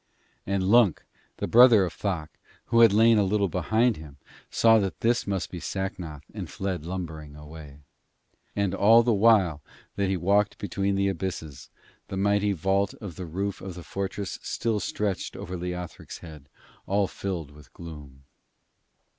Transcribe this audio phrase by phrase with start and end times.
[0.47, 1.03] And Lunk,
[1.37, 2.31] the brother of Thok,
[2.73, 4.17] who had lain a little behind him,
[4.49, 7.81] saw that this must be Sacnoth and fled lumbering away.
[8.55, 9.61] And all the while
[9.97, 11.69] that he walked between the abysses,
[12.07, 16.49] the mighty vault of the roof of the fortress still stretched over Leothric's head,
[16.87, 18.23] all filled with gloom.